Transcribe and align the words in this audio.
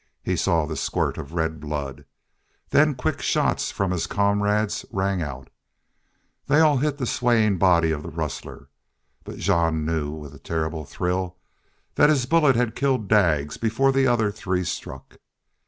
He 0.23 0.35
saw 0.35 0.65
the 0.65 0.75
squirt 0.75 1.19
of 1.19 1.33
red 1.35 1.59
blood. 1.59 2.05
Then 2.71 2.95
quick 2.95 3.21
shots 3.21 3.69
from 3.69 3.91
his 3.91 4.07
comrades 4.07 4.83
rang 4.89 5.21
out. 5.21 5.51
They 6.47 6.59
all 6.59 6.77
hit 6.77 6.97
the 6.97 7.05
swaying 7.05 7.59
body 7.59 7.91
of 7.91 8.01
the 8.01 8.09
rustler. 8.09 8.69
But 9.23 9.37
Jean 9.37 9.85
knew 9.85 10.09
with 10.09 10.33
a 10.33 10.39
terrible 10.39 10.85
thrill 10.85 11.35
that 11.93 12.09
his 12.09 12.25
bullet 12.25 12.55
had 12.55 12.75
killed 12.75 13.07
Daggs 13.09 13.57
before 13.61 13.91
the 13.91 14.07
other 14.07 14.31
three 14.31 14.63
struck. 14.63 15.17